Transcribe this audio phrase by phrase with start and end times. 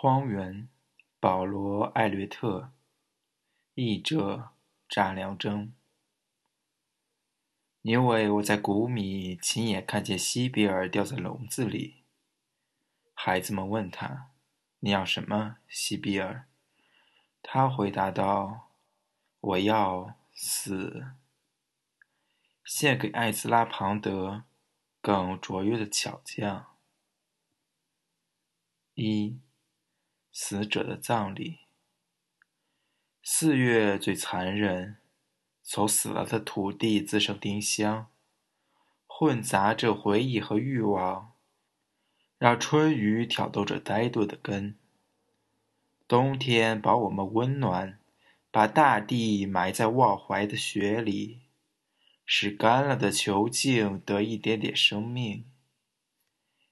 [0.00, 0.68] 荒原，
[1.18, 2.70] 保罗·艾略特，
[3.74, 4.50] 译者
[4.88, 5.72] 查良铮。
[7.82, 12.04] 因为我在谷米亲眼看见西比尔掉在笼子里，
[13.12, 14.30] 孩子们问他
[14.78, 16.46] ：“你要什么，西比尔？”
[17.42, 18.70] 他回答道
[19.40, 21.08] ：“我要死，
[22.64, 24.44] 献给艾兹拉·庞德
[25.00, 26.76] 更卓越的巧匠。”
[28.94, 29.40] 一。
[30.30, 31.58] 死者的葬礼。
[33.22, 34.98] 四月最残忍，
[35.62, 38.06] 从死了的土地滋生丁香，
[39.06, 41.32] 混杂着回忆和欲望，
[42.38, 44.78] 让春雨挑逗着呆钝的根。
[46.06, 47.98] 冬天把我们温暖，
[48.50, 51.40] 把大地埋在忘怀的雪里，
[52.24, 55.44] 使干了的球茎得一点点生命。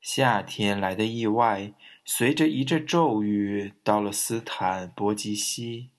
[0.00, 1.74] 夏天来的意外。
[2.10, 5.90] 随着一阵骤雨，到了斯坦伯吉西。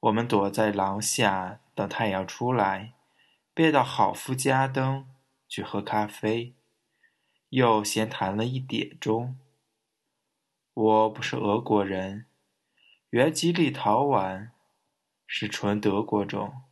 [0.00, 2.94] 我们躲在廊下等太阳出来，
[3.52, 5.06] 便到好夫加登
[5.46, 6.54] 去喝咖啡，
[7.50, 9.36] 又闲谈了一点钟。
[10.72, 12.24] 我不是俄国人，
[13.10, 14.48] 原籍立陶宛，
[15.26, 16.62] 是纯德国种。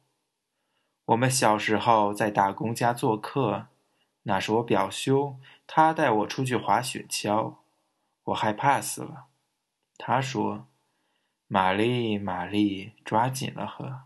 [1.05, 3.67] 我们小时候在大公家做客，
[4.23, 7.57] 那是我表兄，他带我出去滑雪橇。
[8.25, 9.27] 我害怕死了，
[9.99, 10.69] 他说
[11.49, 14.03] ：“玛丽，玛丽，抓紧了喝。”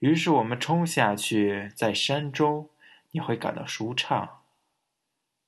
[0.00, 2.70] 于是我们冲下去，在山中
[3.10, 4.42] 你会感到舒畅。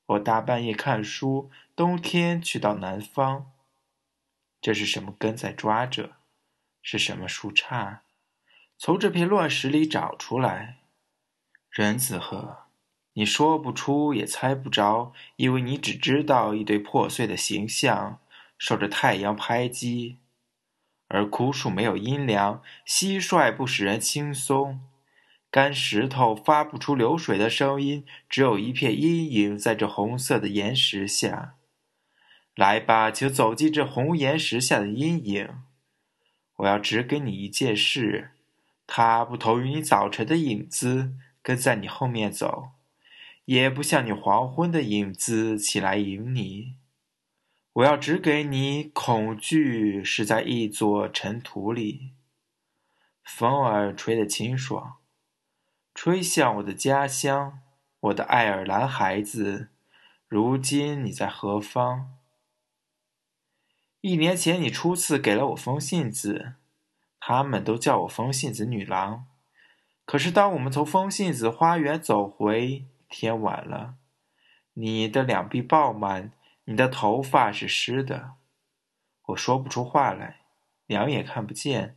[0.07, 3.53] 我大半夜看书，冬天去到南方。
[4.61, 6.17] 这是什么根在抓着？
[6.83, 8.01] 是什么树杈？
[8.77, 10.79] 从这片乱石里找出来？
[11.71, 12.62] 仁子河。
[13.15, 18.21] 你说不出，也猜不着，因为你只知道一堆破碎的形象，
[18.57, 20.19] 受着太阳拍击。
[21.09, 24.81] 而枯树没有阴凉，蟋蟀不使人轻松，
[25.51, 31.57] 干石头发不出流水的声音，只有一片阴影在这红色的岩石下。
[32.55, 35.63] 来吧，请走进这红岩石下的阴影。
[36.57, 38.31] 我要指给你一件事，
[38.87, 41.13] 它不同于你早晨的影子，
[41.43, 42.71] 跟在你后面走。
[43.45, 46.77] 也不像你黄昏的影子起来迎你。
[47.75, 52.13] 我要指给你，恐惧是在一座尘土里。
[53.25, 54.99] 风儿吹得清爽，
[55.95, 57.61] 吹向我的家乡，
[58.01, 59.71] 我的爱尔兰孩子。
[60.29, 62.19] 如今你在何方？
[64.01, 66.55] 一年前你初次给了我封信子，
[67.21, 69.27] 他们都叫我风信子女郎。
[70.05, 73.97] 可是当我们从风信子花园走回，天晚了，
[74.73, 76.33] 你的两臂爆满，
[76.65, 78.33] 你的头发是湿的。
[79.27, 80.41] 我说不出话来，
[80.87, 81.97] 两眼看不见。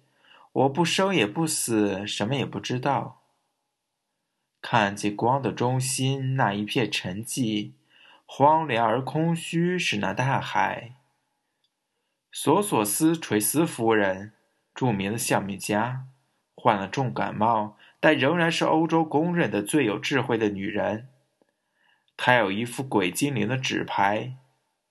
[0.52, 3.22] 我不生也不死，什么也不知道。
[4.62, 7.72] 看见光的中心那一片沉寂，
[8.26, 10.96] 荒凉而空虚，是那大海。
[12.32, 14.34] 索索斯垂斯夫人，
[14.74, 16.08] 著名的相面家，
[16.66, 17.78] 患了重感冒。
[18.00, 21.10] 但仍然是欧洲公认的最有智慧的女人。
[22.18, 24.38] 她有一副鬼精灵的纸牌，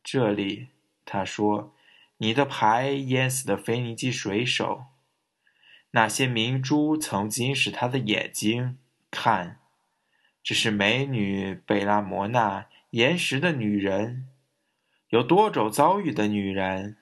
[0.04, 0.68] 这里，
[1.04, 1.74] 她说
[2.18, 4.84] ：“你的牌淹死的腓尼基水手。
[5.90, 8.78] 那些明珠曾经是他的眼睛。
[9.10, 9.58] 看，
[10.42, 14.28] 这是美女贝拉摩纳，岩石的女人，
[15.08, 16.96] 有多种遭遇的女人。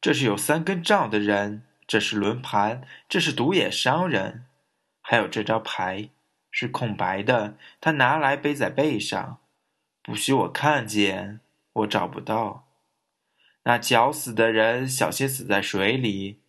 [0.00, 4.46] 这是有三根杖的人，这是轮盘，这是独眼商人。”
[5.00, 6.08] 还有这张牌
[6.50, 9.38] 是空白的，他拿来背在背上，
[10.02, 11.40] 不许我看见，
[11.72, 12.66] 我找不到。
[13.62, 16.40] 那绞死的人小心死在水里，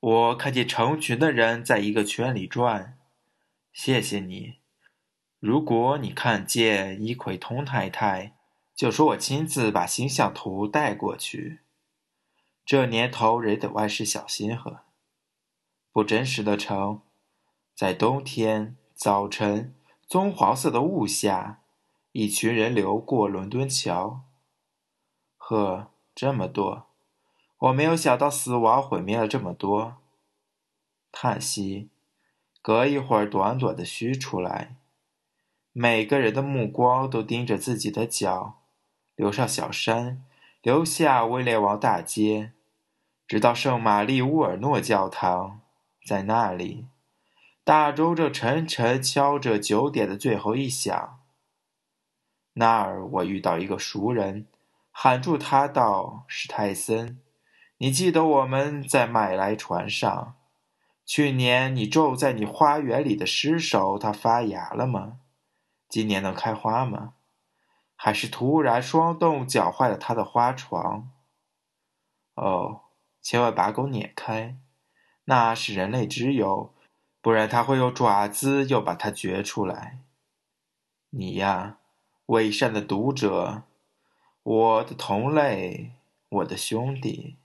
[0.00, 2.98] 我看见成群的人在一个圈里转。
[3.72, 4.56] 谢谢你，
[5.40, 8.34] 如果你看见伊奎通太太，
[8.74, 11.60] 就说我亲自把星象图带过去。
[12.68, 14.82] 这年头人得万事小心呵，
[15.90, 17.00] 不真实的城。
[17.74, 19.74] 在冬天早晨，
[20.06, 21.62] 棕黄色的雾下，
[22.12, 24.20] 一群人流过伦敦桥。
[25.38, 26.88] 呵，这么多！
[27.56, 29.96] 我没有想到死亡毁灭了这么多。
[31.10, 31.88] 叹息，
[32.60, 34.76] 隔一会儿，短短的嘘出来。
[35.72, 38.58] 每个人的目光都盯着自己的脚，
[39.16, 40.22] 留上小山，
[40.60, 42.52] 留下威廉王大街，
[43.28, 45.60] 直到圣玛丽乌尔诺教堂，
[46.06, 46.88] 在那里。
[47.62, 51.20] 大钟正沉沉敲着九点的最后一响。
[52.54, 54.46] 那儿，我遇到一个熟人，
[54.90, 57.20] 喊住他道：“史泰森，
[57.76, 60.36] 你记得我们在买来船上，
[61.04, 65.18] 去年你种在你花园里的尸首，它发芽了吗？
[65.86, 67.12] 今年能开花吗？
[67.94, 71.10] 还是突然霜冻搅坏了它的花床？
[72.34, 72.84] 哦，
[73.20, 74.56] 千万把狗撵开，
[75.24, 76.72] 那是人类之友，
[77.20, 79.98] 不然它会用爪子又把它掘出来。
[81.10, 81.78] 你呀，
[82.26, 83.62] 伪善的读者。”
[84.48, 85.92] 我的同类，
[86.30, 87.36] 我的兄弟，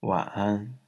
[0.00, 0.81] 晚安。